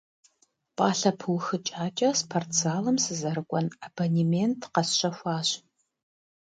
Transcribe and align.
Пӏалъэ 0.75 1.11
пыухыкӏакӏэ 1.19 2.09
спортзалым 2.19 2.97
сызэрыкӏуэн 3.03 3.67
абонемент 3.85 4.61
къэсщэхуащ. 4.73 5.49